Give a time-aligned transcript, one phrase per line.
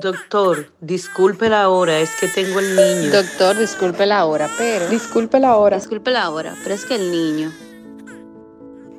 [0.00, 3.12] Doctor, disculpe la hora, es que tengo el niño.
[3.12, 4.88] Doctor, disculpe la hora, pero...
[4.88, 5.76] Disculpe la hora.
[5.76, 7.52] Disculpe la hora, pero es que el niño...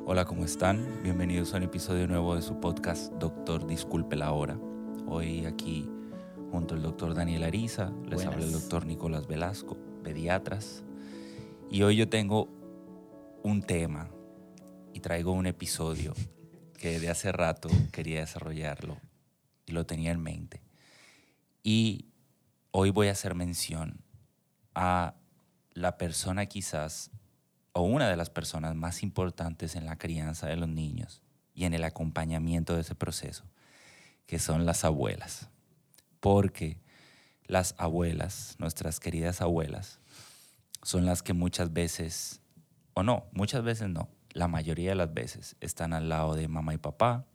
[0.06, 1.02] Hola, ¿cómo están?
[1.02, 4.56] Bienvenidos a un episodio nuevo de su podcast Doctor, disculpe la hora.
[5.08, 5.90] Hoy aquí
[6.52, 10.84] junto al doctor Daniel Ariza, les habla el doctor Nicolás Velasco, pediatras.
[11.68, 12.48] Y hoy yo tengo
[13.42, 14.08] un tema
[14.92, 16.14] y traigo un episodio
[16.78, 18.98] que de hace rato quería desarrollarlo
[19.66, 20.61] y lo tenía en mente.
[21.62, 22.06] Y
[22.72, 24.02] hoy voy a hacer mención
[24.74, 25.14] a
[25.72, 27.10] la persona quizás,
[27.72, 31.22] o una de las personas más importantes en la crianza de los niños
[31.54, 33.44] y en el acompañamiento de ese proceso,
[34.26, 35.48] que son las abuelas.
[36.20, 36.80] Porque
[37.46, 40.00] las abuelas, nuestras queridas abuelas,
[40.82, 42.40] son las que muchas veces,
[42.94, 46.74] o no, muchas veces no, la mayoría de las veces están al lado de mamá
[46.74, 47.26] y papá,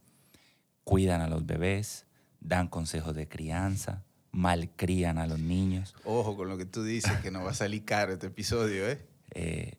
[0.83, 2.05] cuidan a los bebés,
[2.39, 4.03] dan consejos de crianza,
[4.37, 5.95] malcrían a los niños.
[6.03, 8.99] Ojo con lo que tú dices, que nos va a salir caro este episodio, ¿eh?
[9.31, 9.73] eh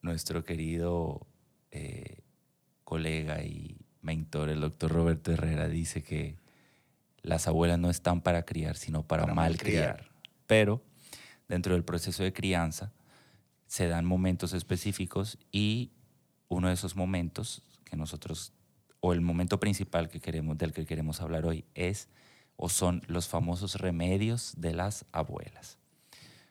[0.00, 1.26] nuestro querido
[1.70, 2.22] eh,
[2.84, 6.36] colega y mentor, el doctor Roberto Herrera, dice que
[7.20, 10.08] las abuelas no están para criar, sino para, malcriar.
[10.46, 10.82] Pero
[11.46, 12.94] dentro del proceso de crianza
[13.66, 15.92] se dan momentos específicos y
[16.48, 18.54] uno de esos momentos que nosotros,
[19.00, 22.08] o el momento principal que queremos, del que queremos hablar hoy, es
[22.58, 25.78] o son los famosos remedios de las abuelas.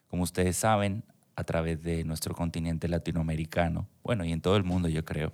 [0.07, 1.03] Como ustedes saben,
[1.35, 5.33] a través de nuestro continente latinoamericano, bueno, y en todo el mundo yo creo,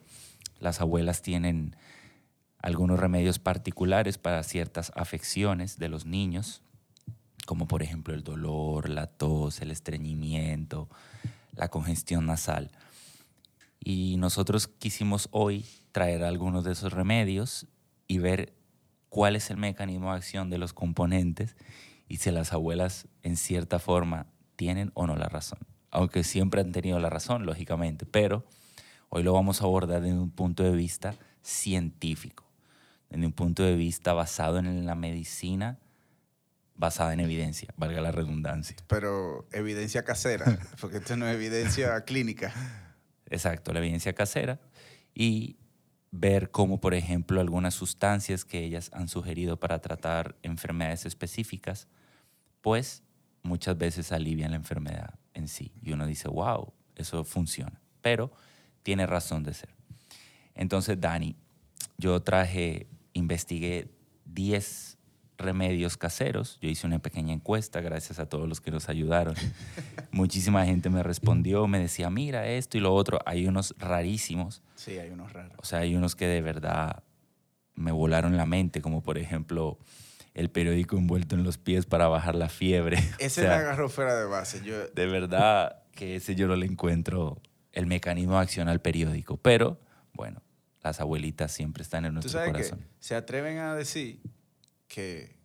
[0.60, 1.76] las abuelas tienen
[2.58, 6.64] algunos remedios particulares para ciertas afecciones de los niños,
[7.46, 10.90] como por ejemplo el dolor, la tos, el estreñimiento,
[11.56, 12.72] la congestión nasal.
[13.80, 17.68] Y nosotros quisimos hoy traer algunos de esos remedios
[18.08, 18.54] y ver
[19.14, 21.56] cuál es el mecanismo de acción de los componentes
[22.08, 24.26] y si las abuelas en cierta forma
[24.56, 25.60] tienen o no la razón.
[25.92, 28.44] Aunque siempre han tenido la razón, lógicamente, pero
[29.10, 31.14] hoy lo vamos a abordar desde un punto de vista
[31.44, 32.44] científico,
[33.12, 35.78] desde un punto de vista basado en la medicina,
[36.74, 38.78] basada en evidencia, valga la redundancia.
[38.88, 42.52] Pero evidencia casera, porque esto no es evidencia clínica.
[43.30, 44.60] Exacto, la evidencia casera.
[45.14, 45.58] Y
[46.16, 51.88] ver cómo, por ejemplo, algunas sustancias que ellas han sugerido para tratar enfermedades específicas,
[52.62, 53.02] pues
[53.42, 55.72] muchas veces alivian la enfermedad en sí.
[55.82, 57.82] Y uno dice, wow, eso funciona.
[58.02, 58.32] Pero
[58.84, 59.70] tiene razón de ser.
[60.54, 61.36] Entonces, Dani,
[61.98, 63.90] yo traje, investigué
[64.26, 64.93] 10
[65.44, 66.58] remedios caseros.
[66.62, 69.36] Yo hice una pequeña encuesta, gracias a todos los que nos ayudaron.
[70.12, 73.20] Muchísima gente me respondió, me decía, mira esto y lo otro.
[73.26, 74.62] Hay unos rarísimos.
[74.76, 75.58] Sí, hay unos raros.
[75.58, 77.04] O sea, hay unos que de verdad
[77.76, 79.78] me volaron la mente, como por ejemplo
[80.34, 82.98] el periódico envuelto en los pies para bajar la fiebre.
[83.20, 84.64] Ese me agarró fuera de base.
[84.64, 84.88] Yo...
[84.88, 87.40] De verdad que ese yo no le encuentro
[87.72, 89.38] el mecanismo de acción al periódico.
[89.38, 89.80] Pero,
[90.14, 90.42] bueno,
[90.82, 92.80] las abuelitas siempre están en nuestro ¿Tú sabes corazón.
[92.80, 94.22] Que se atreven a decir
[94.94, 95.36] que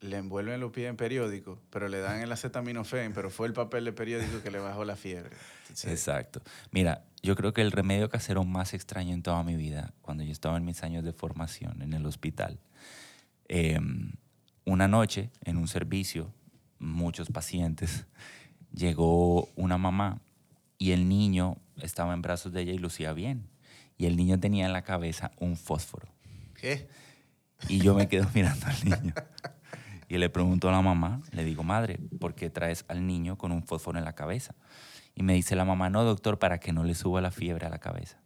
[0.00, 3.84] le envuelven los pies en periódico, pero le dan el acetaminofén, pero fue el papel
[3.84, 5.36] de periódico que le bajó la fiebre.
[5.84, 6.40] Exacto.
[6.70, 10.32] Mira, yo creo que el remedio casero más extraño en toda mi vida, cuando yo
[10.32, 12.58] estaba en mis años de formación en el hospital,
[13.48, 14.12] em,
[14.64, 16.32] una noche en un servicio,
[16.78, 18.06] muchos pacientes,
[18.72, 20.22] llegó una mamá
[20.78, 23.50] y el niño estaba en brazos de ella y lucía bien.
[23.98, 26.08] Y el niño tenía en la cabeza un fósforo.
[26.54, 26.88] ¿Qué?
[27.68, 29.14] Y yo me quedo mirando al niño.
[30.08, 33.52] Y le pregunto a la mamá, le digo, madre, ¿por qué traes al niño con
[33.52, 34.54] un fósforo en la cabeza?
[35.14, 37.70] Y me dice la mamá, no, doctor, para que no le suba la fiebre a
[37.70, 38.18] la cabeza.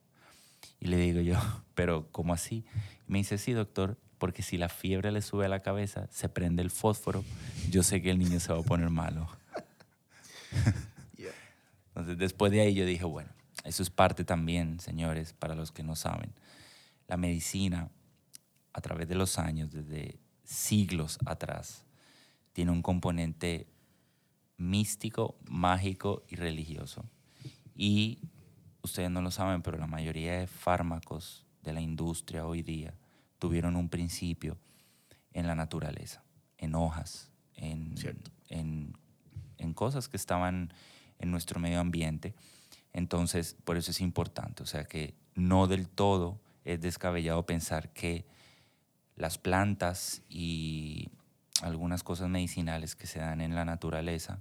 [0.80, 1.36] Y le digo yo,
[1.74, 2.64] pero ¿cómo así?
[3.08, 6.28] Y me dice, sí, doctor, porque si la fiebre le sube a la cabeza, se
[6.28, 7.24] prende el fósforo,
[7.70, 9.28] yo sé que el niño se va a poner malo.
[11.88, 13.30] Entonces, después de ahí yo dije, bueno,
[13.64, 16.32] eso es parte también, señores, para los que no saben.
[17.06, 17.88] La medicina
[18.74, 21.86] a través de los años, desde siglos atrás,
[22.52, 23.66] tiene un componente
[24.58, 27.04] místico, mágico y religioso.
[27.74, 28.18] Y
[28.82, 32.94] ustedes no lo saben, pero la mayoría de fármacos de la industria hoy día
[33.38, 34.58] tuvieron un principio
[35.32, 36.22] en la naturaleza,
[36.58, 37.94] en hojas, en,
[38.48, 38.96] en,
[39.58, 40.72] en cosas que estaban
[41.18, 42.34] en nuestro medio ambiente.
[42.92, 48.24] Entonces, por eso es importante, o sea que no del todo es descabellado pensar que
[49.16, 51.08] las plantas y
[51.62, 54.40] algunas cosas medicinales que se dan en la naturaleza,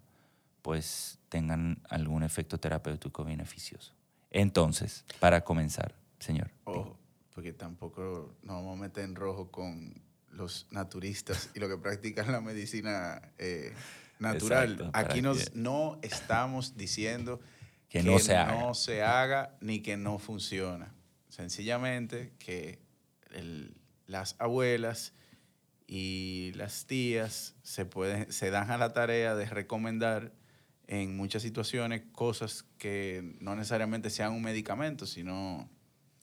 [0.61, 3.93] pues tengan algún efecto terapéutico beneficioso.
[4.31, 6.49] Entonces, para comenzar, señor.
[6.63, 6.97] Ojo,
[7.35, 9.93] porque tampoco nos vamos a meter en rojo con
[10.31, 13.73] los naturistas y los que practican la medicina eh,
[14.19, 14.71] natural.
[14.73, 17.39] Exacto, Aquí nos, que- no estamos diciendo
[17.89, 18.59] Que no se haga.
[18.59, 20.91] no se haga ni que no funciona.
[21.29, 22.79] Sencillamente que
[23.31, 23.75] el-
[24.07, 25.13] las abuelas
[25.87, 30.33] y las tías se, pueden, se dan a la tarea de recomendar
[30.87, 35.69] en muchas situaciones cosas que no necesariamente sean un medicamento, sino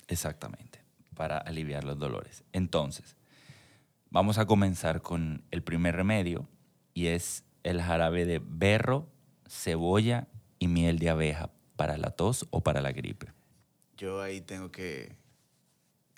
[0.08, 0.82] Exactamente,
[1.14, 2.42] para aliviar los dolores.
[2.52, 3.16] Entonces,
[4.10, 6.48] vamos a comenzar con el primer remedio
[6.94, 9.08] y es el jarabe de berro,
[9.48, 10.26] cebolla
[10.58, 13.28] y miel de abeja para la tos o para la gripe.
[13.96, 15.14] yo ahí tengo que,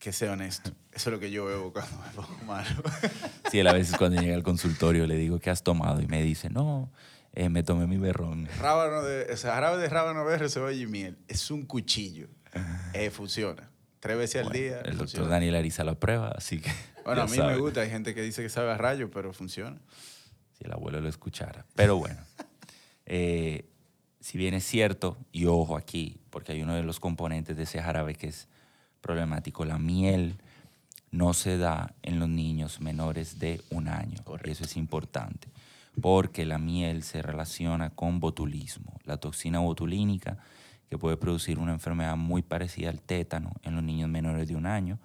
[0.03, 0.71] que ser honesto.
[0.93, 2.83] Eso es lo que yo bebo cuando me pongo malo.
[3.53, 6.01] Sí, él a veces cuando llega al consultorio le digo, ¿qué has tomado?
[6.01, 6.91] Y me dice, no,
[7.35, 8.49] eh, me tomé mi berrón.
[8.59, 11.19] rábano de, o sea, jarabe de rábano verde, cebolla y miel.
[11.29, 12.29] Es un cuchillo.
[12.95, 13.71] Eh, funciona.
[14.01, 14.77] Tres veces al Bueno, día.
[14.81, 15.29] el doctor funciona.
[15.29, 16.71] Daniel Ariza lo prueba, así que...
[17.05, 17.55] Bueno, a mí sabe.
[17.55, 17.81] me gusta.
[17.83, 19.79] Hay gente que dice que sabe a rayo, pero funciona.
[20.59, 21.65] si el abuelo lo escuchara.
[21.75, 22.21] Pero bueno,
[23.07, 23.69] eh,
[24.21, 27.81] si bien es cierto, y ojo aquí, porque hay uno de los componentes de ese
[27.83, 28.49] jarabe que es
[29.03, 30.37] problemático, la miel
[31.11, 34.25] no se da en los niños menores de un año.
[34.25, 34.49] Correcto.
[34.49, 35.49] Y eso es importante,
[36.01, 40.39] porque la miel se relaciona con botulismo, la toxina botulínica
[40.89, 44.67] que puede producir una enfermedad muy parecida al tétano en los niños menores de un
[44.67, 44.99] año.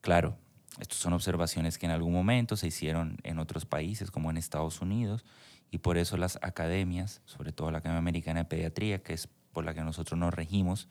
[0.00, 0.36] Claro,
[0.80, 4.80] estas son observaciones que en algún momento se hicieron en otros países, como en Estados
[4.80, 5.24] Unidos,
[5.70, 9.64] y por eso las academias, sobre todo la Academia Americana de Pediatría, que es por
[9.64, 10.88] la que nosotros nos regimos,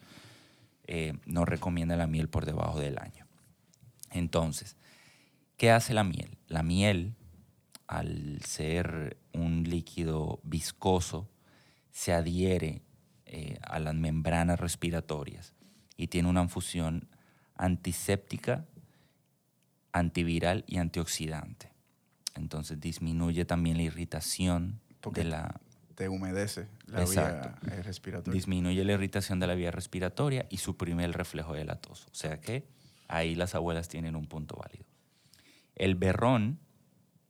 [0.87, 3.25] eh, nos recomienda la miel por debajo del año.
[4.11, 4.77] Entonces,
[5.57, 6.37] ¿qué hace la miel?
[6.47, 7.15] La miel,
[7.87, 11.29] al ser un líquido viscoso,
[11.91, 12.81] se adhiere
[13.25, 15.53] eh, a las membranas respiratorias
[15.97, 17.07] y tiene una función
[17.55, 18.65] antiséptica,
[19.91, 21.71] antiviral y antioxidante.
[22.35, 24.81] Entonces disminuye también la irritación
[25.13, 25.61] de la
[25.95, 27.57] Te humedece la Exacto.
[27.65, 28.33] vía eh, respiratoria.
[28.33, 32.05] disminuye la irritación de la vía respiratoria y suprime el reflejo de la tos.
[32.11, 32.67] O sea que
[33.07, 34.85] ahí las abuelas tienen un punto válido.
[35.75, 36.59] El berrón,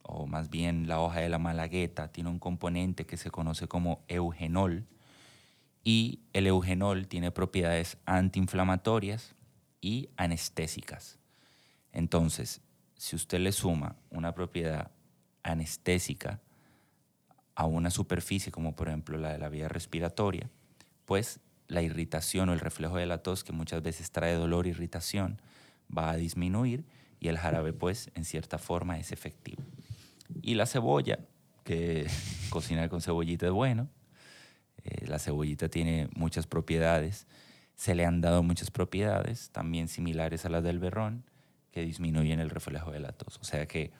[0.02, 4.04] o más bien la hoja de la malagueta, tiene un componente que se conoce como
[4.08, 4.86] eugenol
[5.84, 9.34] y el eugenol tiene propiedades antiinflamatorias
[9.80, 11.18] y anestésicas.
[11.92, 12.60] Entonces,
[12.96, 14.90] si usted le suma una propiedad
[15.44, 16.40] anestésica
[17.56, 20.48] a una superficie como por ejemplo la de la vía respiratoria,
[21.06, 24.70] pues la irritación o el reflejo de la tos, que muchas veces trae dolor e
[24.70, 25.40] irritación,
[25.96, 26.84] va a disminuir
[27.18, 29.62] y el jarabe pues en cierta forma es efectivo.
[30.42, 31.18] Y la cebolla,
[31.64, 32.06] que
[32.50, 33.88] cocinar con cebollita es bueno,
[34.84, 37.26] eh, la cebollita tiene muchas propiedades,
[37.74, 41.24] se le han dado muchas propiedades, también similares a las del berrón,
[41.72, 43.38] que disminuyen el reflejo de la tos.
[43.40, 43.92] O sea que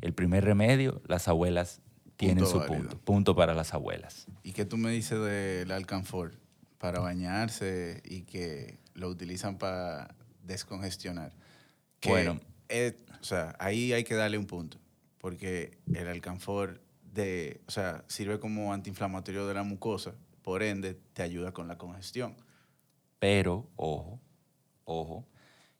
[0.00, 1.80] el primer remedio, las abuelas
[2.16, 2.78] tienen Punto su válido.
[2.88, 2.98] punto.
[2.98, 4.26] Punto para las abuelas.
[4.42, 6.32] ¿Y qué tú me dices del alcanfor?
[6.78, 11.32] Para bañarse y que lo utilizan para descongestionar.
[12.00, 12.40] Que Bueno.
[12.68, 14.78] es- o sea, ahí hay que darle un punto.
[15.18, 16.80] Porque el alcanfor
[17.12, 20.14] de, o sea, sirve como antiinflamatorio de la mucosa.
[20.42, 22.34] Por ende, te ayuda con la congestión.
[23.20, 24.20] Pero, ojo,
[24.84, 25.24] ojo,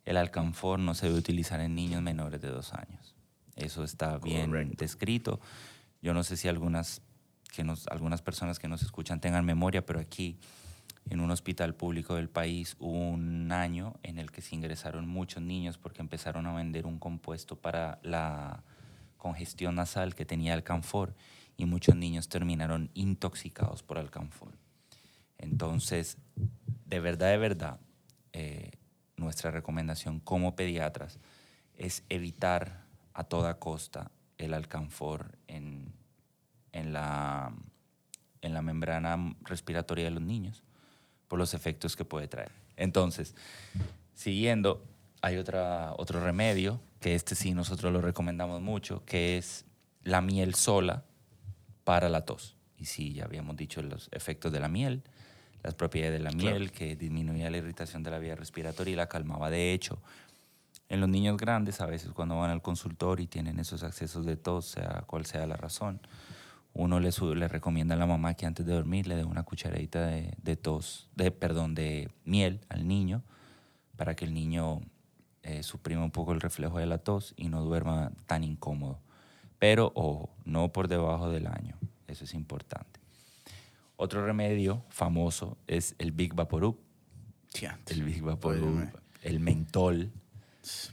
[0.05, 3.17] el alcanfor no se debe utilizar en niños menores de dos años.
[3.57, 4.77] Eso está bien Correcto.
[4.79, 5.41] descrito.
[6.03, 7.01] Yo no sé si algunas,
[7.55, 10.39] que nos, algunas personas que nos escuchan tengan memoria, pero aquí
[11.09, 15.43] en un hospital público del país hubo un año en el que se ingresaron muchos
[15.43, 18.63] niños porque empezaron a vender un compuesto para la
[19.17, 21.15] congestión nasal que tenía alcanfor
[21.57, 24.53] y muchos niños terminaron intoxicados por alcanfor.
[25.39, 26.19] Entonces,
[26.87, 27.81] de verdad, de verdad,
[28.33, 28.73] eh,
[29.17, 31.19] nuestra recomendación como pediatras
[31.77, 34.11] es evitar a toda costa
[34.43, 35.93] el alcanfor en,
[36.73, 37.53] en la,
[38.41, 40.63] en la membrana respiratoria de los niños
[41.29, 42.53] por los efectos que puede traer.
[42.77, 43.35] Entonces,
[44.15, 44.85] siguiendo,
[45.21, 49.65] hay otra, otro remedio, que este sí nosotros lo recomendamos mucho, que es
[50.03, 51.05] la miel sola
[51.85, 52.57] para la tos.
[52.77, 55.03] Y sí, ya habíamos dicho los efectos de la miel,
[55.63, 56.59] las propiedades de la Claro.
[56.59, 59.49] miel, que disminuía la irritación de la vía respiratoria y la calmaba.
[59.51, 60.03] De hecho,
[60.93, 64.37] en los niños grandes, a veces cuando van al consultorio y tienen esos accesos de
[64.37, 66.01] tos, sea cual sea la razón,
[66.75, 70.07] uno le, le recomienda a la mamá que antes de dormir le dé una cucharadita
[70.07, 73.23] de, de tos, de, perdón, de miel al niño
[73.97, 74.83] para que el niño
[75.43, 79.01] eh, suprima un poco el reflejo de la tos y no duerma tan incómodo.
[79.59, 81.79] Pero, ojo, no por debajo del año.
[82.07, 83.01] Eso es importante.
[83.97, 86.77] Otro remedio famoso es el Big Vaporub.
[87.95, 88.91] El Big Vaporub,
[89.23, 90.13] el mentol.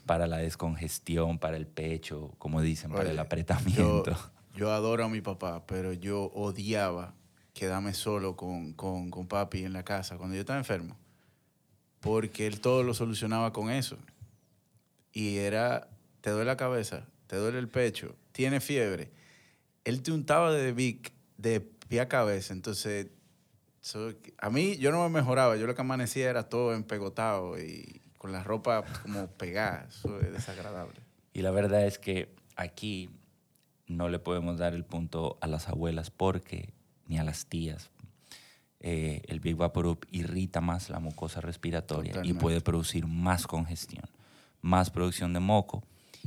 [0.05, 4.11] Para la descongestión, para el pecho, como dicen, para el apretamiento.
[4.11, 7.13] Yo, yo adoro a mi papá, pero yo odiaba
[7.53, 10.97] quedarme solo con, con, con papi en la casa cuando yo estaba enfermo.
[11.99, 13.97] Porque él todo lo solucionaba con eso.
[15.11, 15.89] Y era,
[16.21, 19.11] te duele la cabeza, te duele el pecho, tiene fiebre.
[19.83, 22.53] Él te untaba de Vic de pie a cabeza.
[22.53, 23.07] Entonces,
[23.81, 25.57] eso- a mí yo no me mejoraba.
[25.57, 29.87] Yo lo que amanecía era todo empegotado y con la ropa como pegada.
[29.89, 30.99] Eso es desagradable.
[31.33, 33.09] Y la verdad es que aquí
[33.87, 36.73] no le podemos dar el punto a las abuelas porque,
[37.07, 37.89] ni a las tías.
[38.81, 42.41] Eh, el Big Vaporub irrita más la mucosa respiratoria y Totalmente.
[42.41, 44.05] puede producir más congestión,
[44.61, 45.83] más producción de moco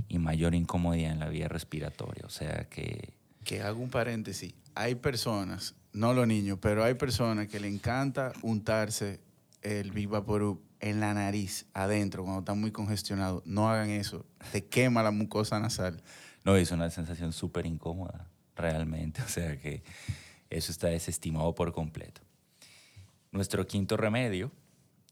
[0.09, 2.25] y mayor incomodidad en la vía respiratoria.
[2.27, 4.55] O sea que Que hago un paréntesis.
[4.75, 9.21] Hay personas, no los niños, pero hay personas que le encanta untarse
[9.63, 13.43] el Big Vaporub en la nariz, adentro, cuando está muy congestionado.
[13.47, 14.27] No hagan eso.
[14.51, 16.03] Te quema la mucosa nasal.
[16.45, 19.23] no es una sensación súper incómoda, realmente.
[19.25, 19.83] O sea que
[20.51, 22.21] eso está desestimado por completo.
[23.31, 24.51] Nuestro quinto remedio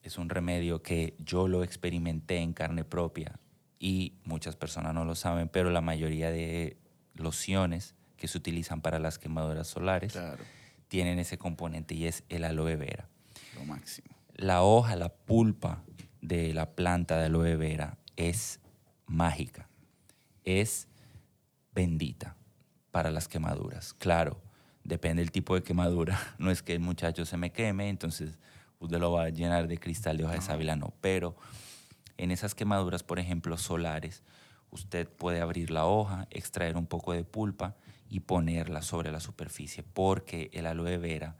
[0.02, 3.38] es un remedio que yo lo experimenté en carne propia
[3.78, 6.76] y muchas personas no lo saben, pero la mayoría de
[7.14, 10.42] lociones que se utilizan para las quemaduras solares Claro,
[10.88, 13.08] tienen ese componente y es el aloe vera.
[13.54, 14.08] lo máximo.
[14.40, 15.84] La hoja, la pulpa
[16.22, 18.58] de la planta de aloe vera es
[19.04, 19.68] mágica,
[20.44, 20.88] es
[21.74, 22.36] bendita
[22.90, 23.92] para las quemaduras.
[23.92, 24.40] Claro,
[24.82, 26.18] depende del tipo de quemadura.
[26.38, 28.38] No es que el muchacho se me queme, entonces
[28.78, 30.94] usted lo va a llenar de cristal de hoja de sábila, no.
[31.02, 31.36] Pero
[32.16, 34.22] en esas quemaduras, por ejemplo, solares,
[34.70, 37.76] usted puede abrir la hoja, extraer un poco de pulpa
[38.08, 41.36] y ponerla sobre la superficie, porque el aloe vera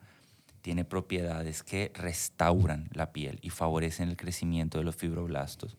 [0.63, 5.77] tiene propiedades que restauran la piel y favorecen el crecimiento de los fibroblastos.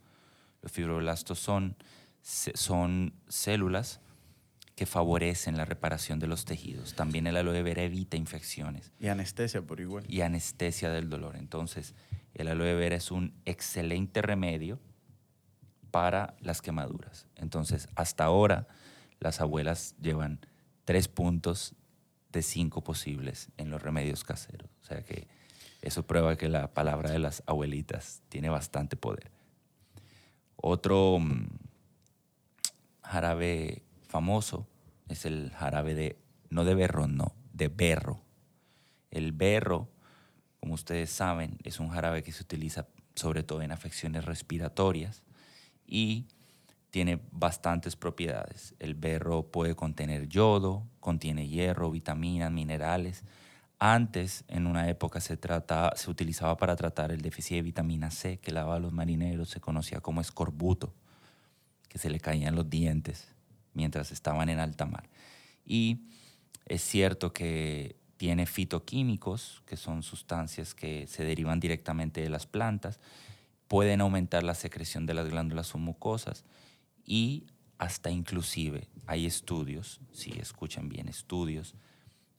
[0.61, 1.75] Los fibroblastos son,
[2.21, 3.99] son células
[4.75, 6.95] que favorecen la reparación de los tejidos.
[6.95, 10.03] También el aloe vera evita infecciones Y anestesia por igual.
[10.07, 11.35] y anestesia del dolor.
[11.35, 11.93] Entonces,
[12.33, 14.79] el aloe vera es un excelente remedio
[15.91, 17.27] para las quemaduras.
[17.35, 18.67] Entonces, hasta ahora,
[19.19, 20.39] las abuelas llevan
[20.85, 21.75] tres puntos
[22.31, 24.69] de cinco posibles en los remedios caseros.
[24.81, 25.27] O sea que
[25.81, 29.31] eso prueba que la palabra de las abuelitas tiene bastante poder.
[30.55, 31.47] Otro mm,
[33.03, 34.67] jarabe famoso
[35.09, 36.17] es el jarabe de,
[36.49, 38.21] no de berro, no, de berro.
[39.09, 39.89] El berro,
[40.59, 45.23] como ustedes saben, es un jarabe que se utiliza sobre todo en afecciones respiratorias
[45.85, 46.27] y
[46.91, 48.75] tiene bastantes propiedades.
[48.77, 53.23] El berro puede contener yodo, contiene hierro, vitaminas, minerales.
[53.79, 58.37] Antes, en una época, se, trata, se utilizaba para tratar el déficit de vitamina C
[58.39, 60.93] que daba a los marineros, se conocía como escorbuto,
[61.87, 63.33] que se le caían los dientes
[63.73, 65.09] mientras estaban en alta mar.
[65.65, 66.09] Y
[66.65, 72.99] es cierto que tiene fitoquímicos, que son sustancias que se derivan directamente de las plantas,
[73.69, 76.43] pueden aumentar la secreción de las glándulas mucosas
[77.05, 81.75] y hasta inclusive hay estudios, si escuchan bien, estudios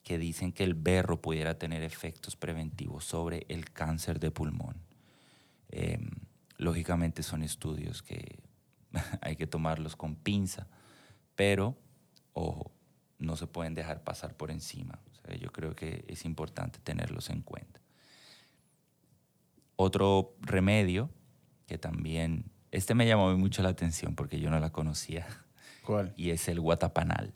[0.03, 4.77] que dicen que el berro pudiera tener efectos preventivos sobre el cáncer de pulmón.
[5.69, 5.99] Eh,
[6.59, 8.39] lógicamente son estudios que
[9.21, 10.67] hay que tomarlos con pinza,
[11.35, 11.77] pero
[12.33, 12.73] ojo,
[13.19, 14.99] no se pueden dejar pasar por encima.
[15.41, 17.81] Yo creo que es importante tenerlos en cuenta.
[19.77, 21.11] Otro remedio
[21.67, 25.27] que también, este me llamó mucho la atención porque yo no la conocía,
[25.85, 26.13] ¿Cuál?
[26.17, 27.33] y es el guatapanal.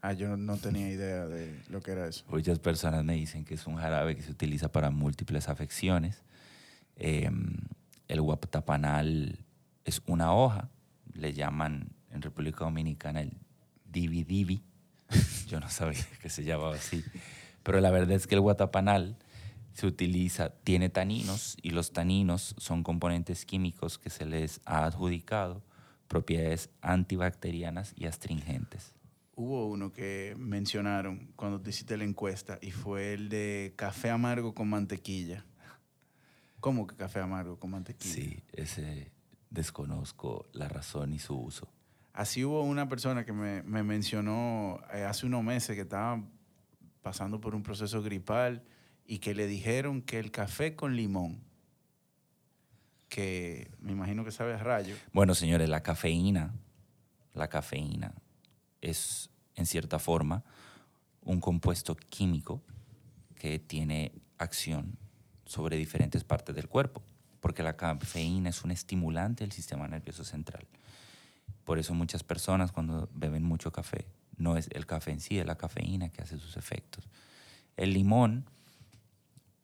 [0.00, 2.24] Ah, yo no, tenía idea de lo que era eso.
[2.28, 6.22] Muchas personas me dicen que es un jarabe que se utiliza para múltiples afecciones.
[6.96, 7.28] Eh,
[8.06, 9.40] el guatapanal
[9.84, 10.68] es una hoja,
[11.12, 13.32] le llaman en República Dominicana el
[13.84, 14.62] divi divi.
[15.48, 17.04] Yo no sabía que se llamaba así.
[17.64, 19.16] Pero la verdad es que el guatapanal
[19.76, 25.62] se utiliza, tiene taninos y los taninos son componentes químicos que se les ha adjudicado
[26.08, 28.94] propiedades antibacterianas y astringentes.
[29.34, 34.54] Hubo uno que mencionaron cuando te hiciste la encuesta y fue el de café amargo
[34.54, 35.44] con mantequilla.
[36.60, 38.14] ¿Cómo que café amargo con mantequilla?
[38.14, 39.12] Sí, ese
[39.50, 41.68] desconozco la razón y su uso.
[42.14, 46.24] Así hubo una persona que me, me mencionó eh, hace unos meses que estaba
[47.02, 48.64] pasando por un proceso gripal
[49.06, 51.40] y que le dijeron que el café con limón,
[53.08, 56.54] que me imagino que sabe a rayo, Bueno, señores, la cafeína,
[57.34, 58.12] la cafeína
[58.80, 60.44] es en cierta forma
[61.22, 62.62] un compuesto químico
[63.36, 64.98] que tiene acción
[65.44, 67.02] sobre diferentes partes del cuerpo.
[67.40, 70.66] porque la cafeína es un estimulante del sistema nervioso central.
[71.64, 74.04] Por eso muchas personas cuando beben mucho café,
[74.36, 77.08] no es el café en sí, es la cafeína que hace sus efectos.
[77.76, 78.46] El limón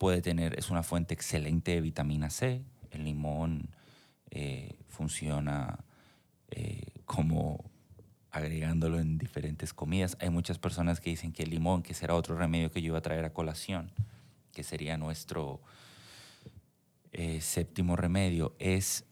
[0.02, 2.64] puede tener, es una fuente excelente de vitamina C.
[2.90, 3.68] El limón
[4.32, 5.84] eh, funciona
[6.50, 7.70] eh, como
[8.32, 10.16] agregándolo en diferentes comidas.
[10.20, 12.98] Hay muchas personas que dicen que el limón, que será otro remedio que yo iba
[12.98, 13.92] a traer a colación,
[14.50, 15.60] que sería nuestro
[17.12, 19.04] eh, séptimo remedio, es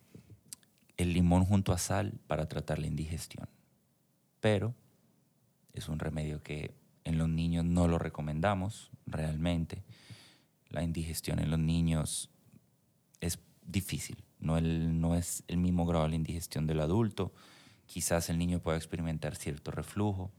[0.96, 3.48] el limón junto a sal para tratar la indigestión.
[4.40, 4.74] Pero
[5.72, 9.84] es un remedio que en los niños no lo recomendamos realmente.
[10.70, 12.30] La indigestión en los niños
[13.20, 17.32] es difícil, no, el, no es el mismo grado de la indigestión del adulto.
[17.86, 20.30] Quizás el niño pueda experimentar cierto reflujo,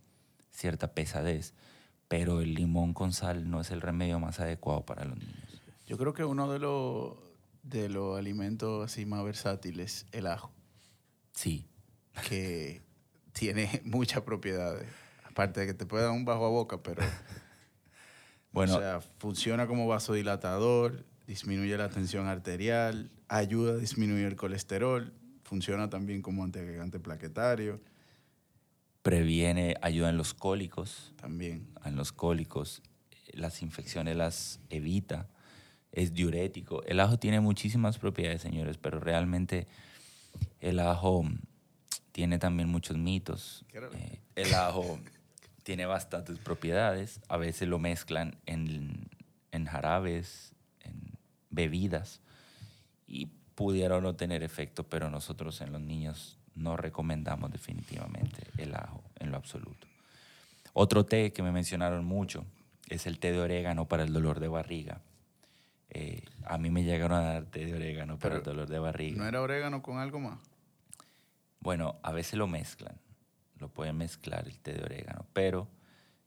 [0.49, 1.53] cierta pesadez,
[2.07, 5.61] pero el limón con sal no es el remedio más adecuado para los niños.
[5.85, 7.15] Yo creo que uno de los
[7.63, 10.51] de los alimentos así más versátiles, el ajo.
[11.33, 11.67] Sí.
[12.27, 12.81] Que
[13.33, 14.87] tiene muchas propiedades.
[15.23, 17.03] Aparte de que te puede dar un bajo a boca, pero.
[18.51, 18.75] bueno.
[18.75, 25.89] O sea, funciona como vasodilatador, disminuye la tensión arterial, ayuda a disminuir el colesterol, funciona
[25.89, 27.81] también como antiagregante plaquetario.
[29.01, 31.13] Previene, ayuda en los cólicos.
[31.15, 31.67] También.
[31.85, 32.81] En los cólicos.
[33.33, 35.27] Las infecciones las evita.
[35.91, 36.83] Es diurético.
[36.83, 39.67] El ajo tiene muchísimas propiedades, señores, pero realmente
[40.59, 41.25] el ajo
[42.11, 43.65] tiene también muchos mitos.
[43.73, 44.99] Eh, el ajo
[45.63, 47.21] tiene bastantes propiedades.
[47.27, 49.07] A veces lo mezclan en,
[49.51, 51.17] en jarabes, en
[51.49, 52.21] bebidas,
[53.07, 59.03] y pudiera no tener efecto, pero nosotros en los niños no recomendamos definitivamente el ajo
[59.19, 59.87] en lo absoluto.
[60.73, 62.45] Otro té que me mencionaron mucho
[62.89, 65.01] es el té de orégano para el dolor de barriga.
[65.89, 69.17] Eh, a mí me llegaron a dar té de orégano para el dolor de barriga.
[69.17, 70.39] ¿No era orégano con algo más?
[71.59, 72.95] Bueno, a veces lo mezclan,
[73.61, 75.69] lo pueden mezclar el té de orégano, pero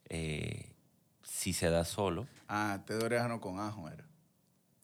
[0.09, 0.73] eh,
[1.23, 2.27] si se da solo.
[2.49, 4.05] Ah, té de orégano con ajo era.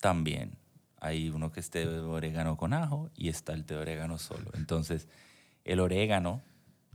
[0.01, 0.59] También.
[1.01, 4.19] Hay uno que es té de orégano con ajo y está el té de orégano
[4.19, 4.51] solo.
[4.55, 5.09] Entonces,
[5.65, 6.43] el orégano,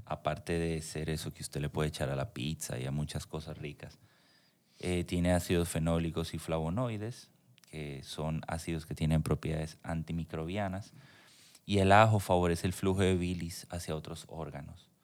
[0.05, 3.25] aparte de ser eso que usted le puede echar a la pizza y a muchas
[3.25, 3.97] cosas ricas,
[4.79, 7.31] eh, tiene ácidos fenólicos y flavonoides,
[7.71, 10.93] que son ácidos que tienen propiedades antimicrobianas
[11.65, 14.94] y el ajo favorece el flujo de bilis hacia otros órganos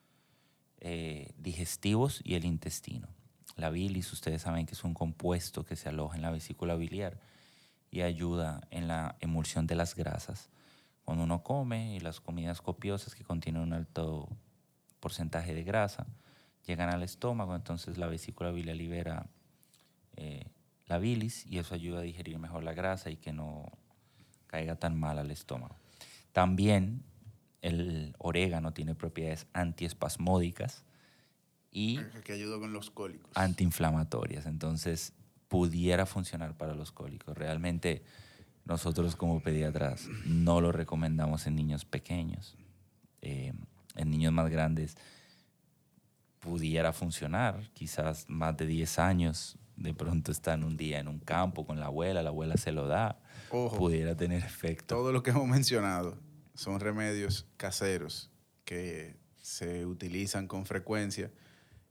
[0.83, 3.07] eh, digestivos y el intestino.
[3.55, 7.19] La bilis, ustedes saben que es un compuesto que se aloja en la vesícula biliar
[7.91, 10.49] y ayuda en la emulsión de las grasas.
[11.05, 14.27] Cuando uno come y las comidas copiosas que contienen un alto
[14.99, 16.07] porcentaje de grasa
[16.65, 19.27] llegan al estómago, entonces la vesícula biliar libera
[20.15, 20.47] eh,
[20.87, 23.71] la bilis y eso ayuda a digerir mejor la grasa y que no
[24.47, 25.75] caiga tan mal al estómago.
[26.33, 27.03] También
[27.61, 30.83] el orégano tiene propiedades antiespasmódicas
[31.71, 33.31] y que ayuda con los cólicos.
[33.35, 34.45] antiinflamatorias.
[34.45, 35.13] Entonces,
[35.47, 37.37] pudiera funcionar para los cólicos.
[37.37, 38.03] Realmente,
[38.65, 42.57] nosotros como pediatras no lo recomendamos en niños pequeños.
[43.21, 43.53] Eh,
[43.95, 44.97] en niños más grandes
[46.39, 51.65] pudiera funcionar, quizás más de 10 años, de pronto están un día en un campo
[51.65, 53.19] con la abuela, la abuela se lo da,
[53.49, 54.95] pudiera tener efecto.
[54.95, 56.17] Todo lo que hemos mencionado
[56.61, 58.29] son remedios caseros
[58.65, 61.31] que se utilizan con frecuencia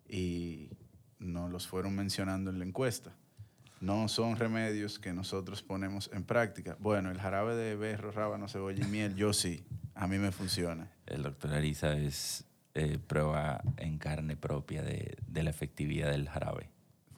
[0.09, 0.71] y
[1.19, 3.17] no los fueron mencionando en la encuesta.
[3.81, 6.77] No son remedios que nosotros ponemos en práctica.
[6.79, 10.91] Bueno, el jarabe de berro, rábano, cebolla y miel, yo sí, a mí me funciona.
[11.07, 16.71] El doctor Ariza es eh, prueba en carne propia de, de la efectividad del jarabe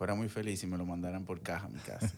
[0.02, 2.12] fuera muy feliz si me lo mandaran por caja a mi casa.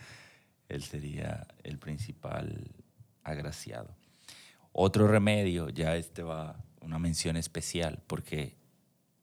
[0.70, 2.70] Él sería el principal
[3.22, 3.94] agraciado.
[4.72, 8.56] Otro remedio, ya este va una mención especial, porque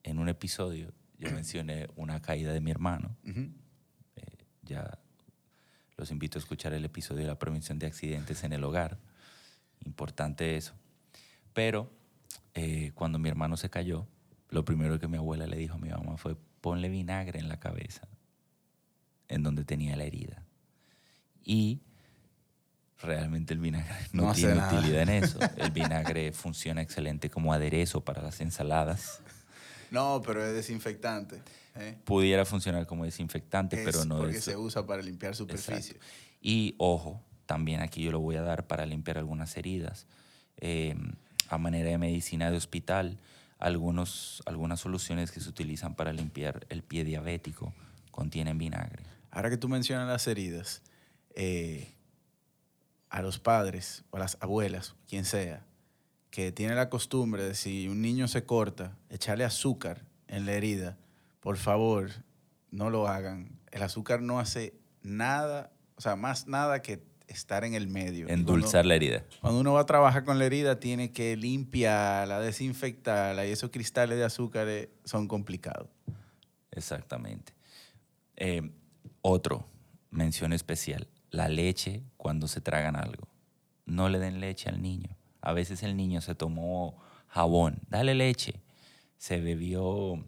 [0.03, 3.15] en un episodio yo mencioné una caída de mi hermano.
[3.25, 4.99] Eh, ya
[5.97, 8.99] los invito a escuchar el episodio de la prevención de accidentes en el hogar.
[9.85, 10.73] Importante eso.
[11.53, 11.89] Pero
[12.53, 14.07] eh, cuando mi hermano se cayó,
[14.49, 17.59] lo primero que mi abuela le dijo a mi mamá fue, ponle vinagre en la
[17.59, 18.07] cabeza,
[19.27, 20.43] en donde tenía la herida.
[21.43, 21.81] Y
[23.01, 25.39] realmente el vinagre no, tiene utilidad en eso.
[25.57, 29.21] El vinagre funciona excelente como aderezo para las ensaladas.
[29.91, 31.41] No, pero es desinfectante.
[31.75, 31.97] ¿eh?
[32.03, 35.97] Pudiera funcionar como desinfectante, pero no porque se usa para limpiar superficie.
[36.41, 40.07] Y ojo, también aquí yo lo voy a dar para limpiar algunas heridas.
[40.57, 40.95] Eh,
[41.49, 43.19] a manera de medicina de hospital,
[43.59, 47.73] algunos, algunas soluciones que se utilizan para limpiar el pie diabético
[48.11, 49.03] contienen vinagre.
[49.31, 50.81] Ahora que tú mencionas las heridas,
[51.35, 51.93] eh,
[53.09, 55.65] a los padres o a las abuelas, quien sea,
[56.31, 60.97] que tiene la costumbre de si un niño se corta, echarle azúcar en la herida,
[61.39, 62.09] por favor,
[62.71, 63.59] no lo hagan.
[63.71, 68.27] El azúcar no hace nada, o sea, más nada que estar en el medio.
[68.27, 69.23] Endulzar la herida.
[69.41, 74.17] Cuando uno va a trabajar con la herida, tiene que limpiarla, desinfectarla y esos cristales
[74.17, 75.87] de azúcar eh, son complicados.
[76.71, 77.53] Exactamente.
[78.35, 78.69] Eh,
[79.21, 79.67] otro,
[80.11, 83.27] mención especial, la leche cuando se tragan algo.
[83.85, 85.15] No le den leche al niño.
[85.41, 88.61] A veces el niño se tomó jabón, dale leche.
[89.17, 90.23] Se bebió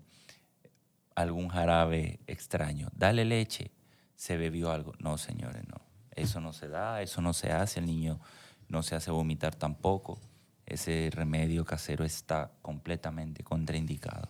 [1.15, 3.71] algún jarabe extraño, dale leche.
[4.15, 4.93] Se bebió algo.
[4.99, 5.81] No, señores, no.
[6.11, 7.79] Eso no se da, eso no se hace.
[7.79, 8.19] El niño
[8.67, 10.19] no se hace vomitar tampoco.
[10.65, 14.29] Ese remedio casero está completamente contraindicado.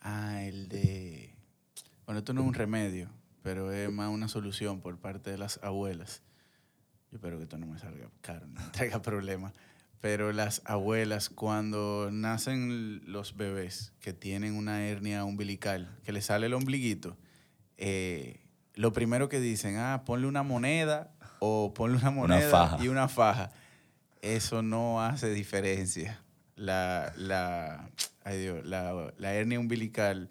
[0.00, 1.34] Ah, el de...
[2.04, 3.08] Bueno, esto no es un remedio,
[3.44, 6.22] pero es más una solución por parte de las abuelas.
[7.10, 9.52] Yo espero que esto no me salga caro, no me traiga problemas.
[10.00, 16.46] Pero las abuelas, cuando nacen los bebés que tienen una hernia umbilical, que les sale
[16.46, 17.18] el ombliguito,
[17.76, 18.40] eh,
[18.74, 23.50] lo primero que dicen, ah, ponle una moneda o ponle una moneda y una faja.
[24.22, 26.22] Eso no hace diferencia.
[26.56, 27.90] La, la,
[28.24, 30.30] la, la hernia umbilical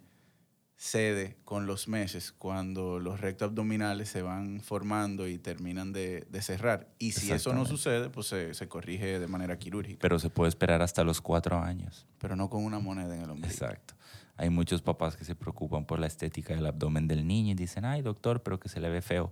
[0.76, 6.90] cede con los meses cuando los rectos abdominales se van formando y terminan de, cerrar.
[7.00, 10.00] Y si eso no sucede, pues se, corrige de manera quirúrgica.
[10.02, 12.06] Pero se puede esperar hasta los cuatro años.
[12.20, 13.52] Pero no con una moneda en el ombligo.
[13.52, 13.94] Exacto.
[14.36, 17.86] Hay muchos papás que se preocupan por la estética del abdomen del niño y dicen,
[17.86, 19.32] ay doctor, pero que se le ve feo.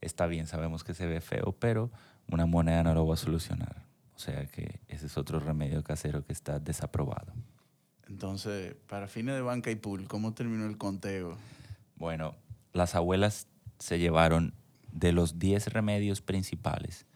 [0.00, 1.90] Está bien, sabemos que se ve feo, pero
[2.28, 3.82] una moneda no lo va a solucionar.
[4.14, 7.32] O sea que ese es otro remedio casero que está desaprobado.
[8.08, 11.36] Entonces, para fines de banca y pool, ¿cómo terminó el conteo?
[11.96, 12.34] Bueno,
[12.72, 14.54] las abuelas se llevaron
[14.92, 17.06] de los 10 remedios principales,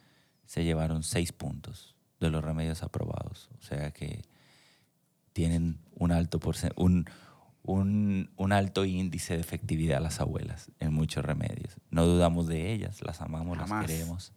[0.47, 3.49] se llevaron 6 puntos de los remedios aprobados.
[3.59, 4.23] O sea que
[5.33, 6.41] tienen un alto,
[6.77, 7.07] un,
[7.63, 11.77] un, un, alto índice de efectividad las abuelas en muchos remedios.
[11.91, 14.33] No dudamos de ellas, las amamos, las queremos.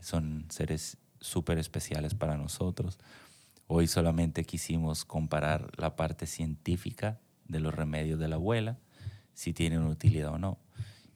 [0.00, 2.98] Son seres súper especiales para nosotros.
[3.68, 8.78] Hoy solamente quisimos comparar la parte científica de los remedios de la abuela,
[9.34, 10.58] si tienen utilidad o no.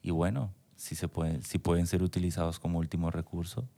[0.01, 3.69] Y bueno, si, se pueden, si pueden ser utilizados como último recurso,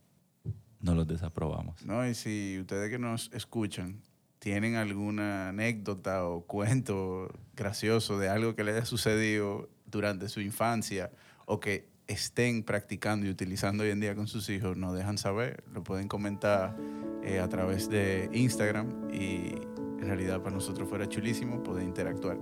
[0.80, 1.82] no los desaprobamos.
[1.84, 4.02] No, y si ustedes que nos escuchan
[4.38, 11.10] tienen alguna anécdota o cuento gracioso de algo que les haya sucedido durante su infancia
[11.46, 15.64] o que estén practicando y utilizando hoy en día con sus hijos, nos dejan saber,
[15.72, 16.76] lo pueden comentar
[17.24, 19.54] eh, a través de Instagram y
[20.00, 22.38] en realidad para nosotros fuera chulísimo poder interactuar.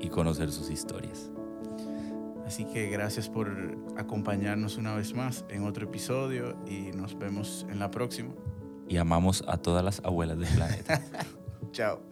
[0.00, 1.30] Y conocer sus historias.
[2.46, 7.78] Así que gracias por acompañarnos una vez más en otro episodio y nos vemos en
[7.78, 8.32] la próxima.
[8.88, 11.02] Y amamos a todas las abuelas del planeta.
[11.72, 12.07] Chao.